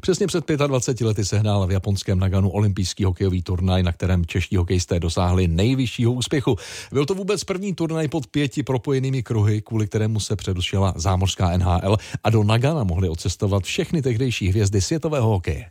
Přesně 0.00 0.26
před 0.26 0.48
25 0.48 1.06
lety 1.06 1.24
sehnal 1.24 1.66
v 1.66 1.72
japonském 1.72 2.18
Naganu 2.18 2.50
olympijský 2.50 3.04
hokejový 3.04 3.42
turnaj, 3.42 3.82
na 3.82 3.92
kterém 3.92 4.26
čeští 4.26 4.56
hokejisté 4.56 5.00
dosáhli 5.00 5.48
nejvyššího 5.48 6.12
úspěchu. 6.12 6.56
Byl 6.92 7.06
to 7.06 7.14
vůbec 7.14 7.44
první 7.44 7.74
turnaj 7.74 8.08
pod 8.08 8.26
pěti 8.26 8.62
propojenými 8.62 9.22
kruhy, 9.22 9.62
kvůli 9.62 9.86
kterému 9.86 10.20
se 10.20 10.36
předušila 10.36 10.94
zámořská 10.96 11.56
NHL 11.56 11.96
a 12.24 12.30
do 12.30 12.44
Nagana 12.44 12.84
mohly 12.84 13.08
odcestovat 13.08 13.62
všechny 13.62 14.02
tehdejší 14.02 14.48
hvězdy 14.48 14.80
světového 14.80 15.28
hokeje. 15.28 15.70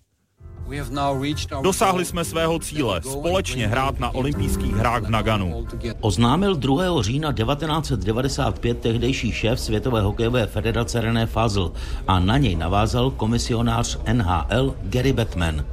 Dosáhli 1.61 2.05
jsme 2.05 2.25
svého 2.25 2.59
cíle, 2.59 3.01
společně 3.01 3.67
hrát 3.67 3.99
na 3.99 4.15
olympijských 4.15 4.75
hrách 4.75 5.03
v 5.03 5.09
Naganu. 5.09 5.67
Oznámil 6.01 6.55
2. 6.55 7.01
října 7.01 7.33
1995 7.33 8.79
tehdejší 8.79 9.31
šéf 9.31 9.59
Světové 9.59 10.01
hokejové 10.01 10.47
federace 10.47 11.01
René 11.01 11.25
Fazl 11.25 11.71
a 12.07 12.19
na 12.19 12.37
něj 12.37 12.55
navázal 12.55 13.11
komisionář 13.11 13.99
NHL 14.13 14.75
Gary 14.83 15.13
Bettman. 15.13 15.65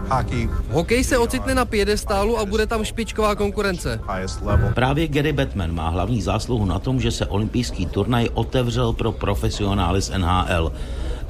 Hokej 0.70 1.04
se 1.04 1.18
ocitne 1.18 1.54
na 1.54 1.64
piedestálu 1.64 2.38
a 2.38 2.44
bude 2.44 2.66
tam 2.66 2.84
špičková 2.84 3.34
konkurence. 3.34 4.00
Právě 4.74 5.08
Gary 5.08 5.32
Bettman 5.32 5.74
má 5.74 5.88
hlavní 5.88 6.22
zásluhu 6.22 6.64
na 6.64 6.78
tom, 6.78 7.00
že 7.00 7.10
se 7.10 7.26
olympijský 7.26 7.86
turnaj 7.86 8.28
otevřel 8.34 8.92
pro 8.92 9.12
profesionály 9.12 10.02
z 10.02 10.18
NHL. 10.18 10.72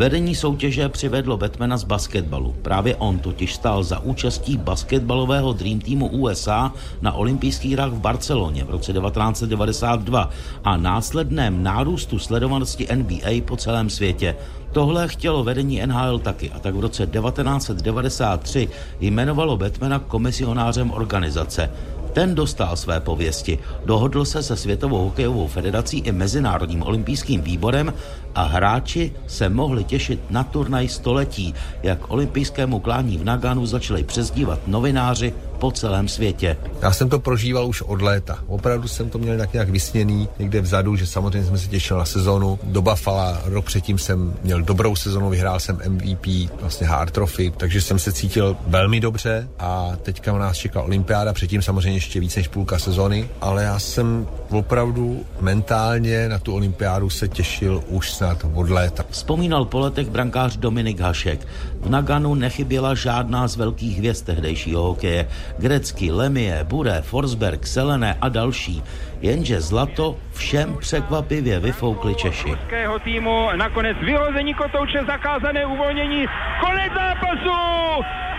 Vedení 0.01 0.35
soutěže 0.35 0.89
přivedlo 0.89 1.37
Batmana 1.37 1.77
z 1.77 1.85
basketbalu. 1.85 2.55
Právě 2.63 2.97
on 2.97 3.19
totiž 3.19 3.55
stál 3.55 3.83
za 3.85 3.99
účastí 3.99 4.57
basketbalového 4.57 5.53
Dream 5.53 5.81
Teamu 5.81 6.09
USA 6.09 6.73
na 7.03 7.13
olympijských 7.13 7.73
hrách 7.73 7.93
v 7.93 8.01
Barceloně 8.01 8.65
v 8.65 8.71
roce 8.71 8.93
1992 8.93 10.31
a 10.65 10.77
následném 10.77 11.63
nárůstu 11.63 12.19
sledovanosti 12.19 12.89
NBA 12.95 13.31
po 13.45 13.57
celém 13.57 13.91
světě. 13.91 14.37
Tohle 14.73 15.09
chtělo 15.09 15.45
vedení 15.45 15.87
NHL 15.87 16.19
taky 16.19 16.51
a 16.51 16.59
tak 16.59 16.75
v 16.75 16.81
roce 16.81 17.07
1993 17.07 18.69
jmenovalo 19.01 19.57
Batmana 19.57 19.99
komisionářem 19.99 20.91
organizace. 20.91 21.71
Ten 22.13 22.35
dostal 22.35 22.77
své 22.77 23.01
pověsti, 23.01 23.59
dohodl 23.85 24.25
se 24.25 24.43
se 24.43 24.57
Světovou 24.57 25.05
hokejovou 25.05 25.47
federací 25.47 25.99
i 25.99 26.13
Mezinárodním 26.13 26.83
olympijským 26.83 27.41
výborem 27.41 27.95
a 28.35 28.43
hráči 28.43 29.13
se 29.27 29.49
mohli 29.49 29.85
těšit 29.85 30.31
na 30.31 30.45
turnaj 30.45 30.89
století, 30.89 31.55
jak 31.83 32.11
olympijskému 32.11 32.81
klání 32.81 33.19
v 33.19 33.25
Naganu 33.25 33.67
začali 33.67 34.05
přezdívat 34.05 34.61
novináři 34.67 35.35
po 35.61 35.71
celém 35.71 36.09
světě. 36.09 36.57
Já 36.83 36.93
jsem 36.93 37.09
to 37.09 37.21
prožíval 37.21 37.67
už 37.67 37.83
od 37.83 38.03
léta. 38.03 38.39
Opravdu 38.47 38.89
jsem 38.89 39.11
to 39.11 39.19
měl 39.19 39.39
tak 39.39 39.53
nějak 39.53 39.69
vysněný 39.69 40.29
někde 40.39 40.61
vzadu, 40.61 40.97
že 40.97 41.07
samozřejmě 41.07 41.45
jsem 41.45 41.59
se 41.59 41.69
těšil 41.69 41.99
na 41.99 42.05
sezonu. 42.05 42.59
Do 42.63 42.83
Buffalo 42.83 43.37
rok 43.45 43.65
předtím 43.65 43.99
jsem 43.99 44.35
měl 44.43 44.63
dobrou 44.63 44.97
sezonu, 44.97 45.31
vyhrál 45.31 45.61
jsem 45.61 45.81
MVP, 45.89 46.27
vlastně 46.61 46.87
hard 46.87 47.13
trophy, 47.13 47.53
takže 47.57 47.81
jsem 47.81 47.99
se 47.99 48.13
cítil 48.13 48.57
velmi 48.67 49.01
dobře 49.01 49.49
a 49.59 49.93
teďka 50.03 50.39
nás 50.39 50.57
čeká 50.57 50.83
olympiáda, 50.83 51.33
předtím 51.33 51.63
samozřejmě 51.63 51.97
ještě 51.97 52.21
víc 52.21 52.37
než 52.37 52.49
půlka 52.49 52.79
sezony, 52.79 53.29
ale 53.41 53.63
já 53.63 53.79
jsem 53.79 54.27
opravdu 54.51 55.25
mentálně 55.41 56.29
na 56.29 56.39
tu 56.39 56.55
olympiádu 56.55 57.11
se 57.11 57.29
těšil 57.29 57.85
už 57.89 58.13
snad 58.13 58.47
od 58.55 58.71
léta. 58.71 59.05
Vzpomínal 59.11 59.65
po 59.65 59.79
letech 59.79 60.09
brankář 60.09 60.57
Dominik 60.57 61.01
Hašek. 61.01 61.47
V 61.81 61.89
Naganu 61.91 62.35
nechyběla 62.35 62.95
žádná 62.95 63.49
z 63.49 63.57
velkých 63.57 63.99
hvězd 63.99 64.27
tehdejšího 64.27 64.83
hokeje. 64.83 65.29
Grecky, 65.59 66.13
Lemie, 66.13 66.65
Bure, 66.65 67.03
Forsberg, 67.03 67.67
Selené 67.67 68.17
a 68.21 68.29
další. 68.29 68.83
Jenže 69.21 69.61
zlato 69.61 70.17
všem 70.33 70.77
překvapivě 70.79 71.61
vyfoukli 71.61 72.15
Češi. 72.15 72.57
týmu 73.05 73.49
nakonec 73.57 73.97
vyhození 74.05 74.55
kotouče, 74.55 74.99
zakázané 75.07 75.67
uvolnění, 75.67 76.27
konec 76.61 76.93
zápasu! 76.93 78.30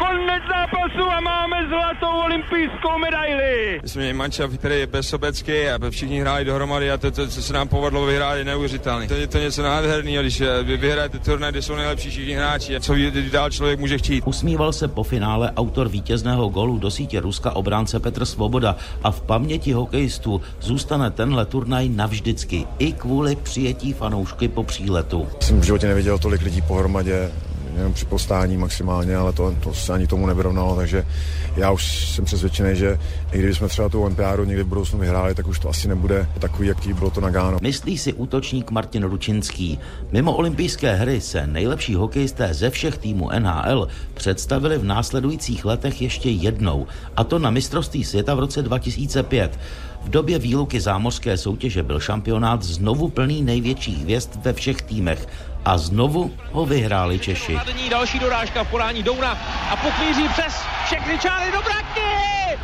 Konec 0.00 0.42
zápasu 0.54 1.04
a 1.10 1.20
máme 1.20 1.56
zlatou 1.68 2.12
olympijskou 2.24 2.98
medaili. 2.98 3.80
My 3.82 3.88
jsme 3.88 4.00
měli 4.00 4.14
mančaft, 4.14 4.58
který 4.58 4.78
je 4.78 4.86
bezsobecký 4.86 5.52
a 5.68 5.90
všichni 5.90 6.20
hráli 6.20 6.44
dohromady 6.44 6.90
a 6.90 6.96
to, 6.98 7.10
to, 7.10 7.28
co 7.28 7.42
se 7.42 7.52
nám 7.52 7.68
povedlo 7.68 8.06
vyhrát, 8.06 8.38
je 8.38 8.44
neuvěřitelné. 8.44 9.08
To 9.08 9.14
je 9.14 9.26
to 9.26 9.38
něco 9.38 9.62
nádherného, 9.62 10.22
když 10.22 10.40
eh, 10.40 10.62
vy 10.62 10.76
vyhrajete 10.76 11.18
turnaj, 11.18 11.50
kde 11.50 11.62
jsou 11.62 11.74
nejlepší 11.74 12.10
všichni 12.10 12.34
hráči 12.34 12.76
a 12.76 12.80
co 12.80 12.94
dál 13.32 13.50
člověk 13.50 13.80
může 13.80 13.98
chtít. 13.98 14.24
Usmíval 14.26 14.72
se 14.72 14.88
po 14.88 15.02
finále 15.02 15.52
autor 15.56 15.88
vítězného 15.88 16.48
golu 16.48 16.78
do 16.78 16.90
sítě 16.90 17.20
Ruska 17.20 17.56
obránce 17.56 18.00
Petr 18.00 18.24
Svoboda 18.24 18.76
a 19.02 19.10
v 19.10 19.20
paměti 19.20 19.72
hokejistů 19.72 20.40
zůstane 20.60 21.10
tenhle 21.10 21.46
turnaj 21.46 21.88
navždycky 21.88 22.66
i 22.78 22.92
kvůli 22.92 23.36
přijetí 23.36 23.92
fanoušky 23.92 24.48
po 24.48 24.62
příletu. 24.62 25.28
Jsem 25.40 25.60
v 25.60 25.64
životě 25.64 25.86
neviděl 25.86 26.18
tolik 26.18 26.42
lidí 26.42 26.62
pohromadě 26.62 27.30
jenom 27.76 27.92
při 27.92 28.04
postání 28.06 28.56
maximálně, 28.56 29.16
ale 29.16 29.32
to, 29.32 29.54
to 29.60 29.74
se 29.74 29.92
ani 29.92 30.06
tomu 30.06 30.26
nevyrovnalo, 30.26 30.76
takže 30.76 31.06
já 31.56 31.70
už 31.70 32.08
jsem 32.08 32.24
přesvědčený, 32.24 32.76
že 32.76 32.98
i 33.32 33.38
kdybychom 33.38 33.68
třeba 33.68 33.88
tu 33.88 34.02
olympiádu 34.02 34.44
někdy 34.44 34.62
v 34.62 34.66
budoucnu 34.66 34.98
vyhráli, 34.98 35.34
tak 35.34 35.46
už 35.46 35.58
to 35.58 35.68
asi 35.68 35.88
nebude 35.88 36.28
takový, 36.38 36.68
jaký 36.68 36.92
bylo 36.92 37.10
to 37.10 37.20
na 37.20 37.30
Gáno. 37.30 37.58
Myslí 37.62 37.98
si 37.98 38.12
útočník 38.12 38.70
Martin 38.70 39.04
Ručinský. 39.04 39.78
Mimo 40.12 40.32
olympijské 40.32 40.94
hry 40.94 41.20
se 41.20 41.46
nejlepší 41.46 41.94
hokejisté 41.94 42.54
ze 42.54 42.70
všech 42.70 42.98
týmů 42.98 43.30
NHL 43.38 43.88
představili 44.14 44.78
v 44.78 44.84
následujících 44.84 45.64
letech 45.64 46.02
ještě 46.02 46.30
jednou, 46.30 46.86
a 47.16 47.24
to 47.24 47.38
na 47.38 47.50
mistrovství 47.50 48.04
světa 48.04 48.34
v 48.34 48.38
roce 48.38 48.62
2005. 48.62 49.58
V 50.04 50.10
době 50.10 50.38
výluky 50.38 50.80
zámořské 50.80 51.36
soutěže 51.36 51.82
byl 51.82 52.00
šampionát 52.00 52.62
znovu 52.62 53.08
plný 53.08 53.42
největších 53.42 54.02
hvězd 54.02 54.30
ve 54.44 54.52
všech 54.52 54.82
týmech 54.82 55.28
a 55.64 55.78
znovu 55.78 56.32
ho 56.52 56.66
vyhráli 56.66 57.18
Češi. 57.18 57.60
Další 57.90 58.18
dorážka 58.18 58.64
v 58.64 58.68
podání 58.68 59.02
Douna 59.02 59.38
a 59.70 59.76
pokvíří 59.76 60.28
přes 60.28 60.62
všechny 60.84 61.18
čáry 61.18 61.52
do 61.52 61.62
braky! 61.62 62.58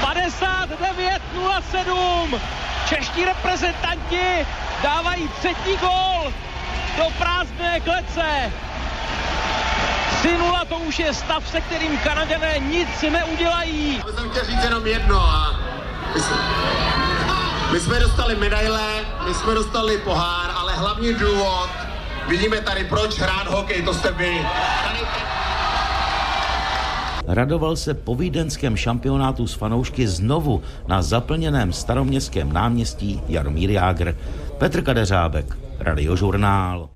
59-07. 0.00 2.40
Čeští 2.88 3.24
reprezentanti 3.24 4.46
dávají 4.82 5.28
třetí 5.28 5.76
gol 5.80 6.32
do 6.96 7.04
prázdné 7.18 7.80
klece. 7.80 8.52
3-0 10.22 10.66
to 10.66 10.76
už 10.76 10.98
je 10.98 11.14
stav, 11.14 11.48
se 11.48 11.60
kterým 11.60 11.98
Kanaděné 11.98 12.58
nic 12.58 12.88
neudělají. 13.10 14.02
Já 14.06 14.12
jsem 14.12 14.30
chtěl 14.30 14.44
říct 14.44 14.64
jenom 14.64 14.86
jedno 14.86 15.20
a 15.20 15.60
my 17.72 17.80
jsme 17.80 18.00
dostali 18.00 18.36
medaile, 18.36 18.90
my 19.28 19.34
jsme 19.34 19.54
dostali 19.54 19.98
pohár, 19.98 20.50
ale 20.74 20.82
hlavní 20.82 21.14
důvod, 21.14 21.70
vidíme 22.28 22.60
tady, 22.60 22.84
proč 22.84 23.18
hrát 23.18 23.46
hokej, 23.46 23.82
to 23.82 23.94
jste 23.94 24.12
vy. 24.12 24.40
Radoval 27.26 27.76
se 27.76 27.94
po 27.94 28.14
vídeňském 28.14 28.76
šampionátu 28.76 29.46
s 29.46 29.54
fanoušky 29.54 30.08
znovu 30.08 30.62
na 30.86 31.02
zaplněném 31.02 31.72
staroměstském 31.72 32.52
náměstí 32.52 33.22
Jaromír 33.28 33.70
Jágr. 33.70 34.16
Petr 34.58 34.82
Kadeřábek, 34.82 35.56
Radiožurnál. 35.78 36.93